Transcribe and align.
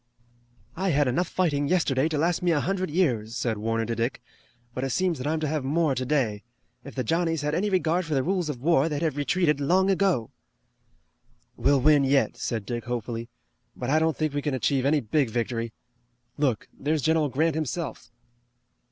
"I 0.75 0.89
had 0.89 1.07
enough 1.07 1.27
fighting 1.27 1.67
yesterday 1.67 2.09
to 2.09 2.17
last 2.17 2.41
me 2.41 2.49
a 2.49 2.59
hundred 2.59 2.89
years," 2.89 3.35
said 3.37 3.59
Warner 3.59 3.85
to 3.85 3.95
Dick, 3.95 4.19
"but 4.73 4.83
it 4.83 4.89
seems 4.89 5.19
that 5.19 5.27
I'm 5.27 5.39
to 5.41 5.47
have 5.47 5.63
more 5.63 5.93
today. 5.93 6.41
If 6.83 6.95
the 6.95 7.03
Johnnies 7.03 7.43
had 7.43 7.53
any 7.53 7.69
regard 7.69 8.05
for 8.07 8.15
the 8.15 8.23
rules 8.23 8.49
of 8.49 8.59
war 8.63 8.89
they'd 8.89 9.03
have 9.03 9.15
retreated 9.15 9.59
long 9.59 9.91
ago." 9.91 10.31
"We'll 11.55 11.81
win 11.81 12.03
yet," 12.03 12.35
said 12.35 12.65
Dick 12.65 12.85
hopefully, 12.85 13.29
"but 13.75 13.91
I 13.91 13.99
don't 13.99 14.17
think 14.17 14.33
we 14.33 14.41
can 14.41 14.55
achieve 14.55 14.85
any 14.87 15.01
big 15.01 15.29
victory. 15.29 15.71
Look, 16.35 16.67
there's 16.75 17.03
General 17.03 17.29
Grant 17.29 17.53
himself." 17.53 18.09